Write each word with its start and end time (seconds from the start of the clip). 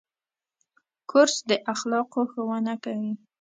کورس 1.09 1.35
د 1.49 1.51
اخلاقو 1.73 2.21
ښوونه 2.31 2.73
کوي. 2.83 3.13